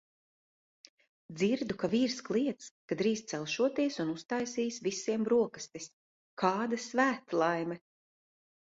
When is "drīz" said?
3.03-3.23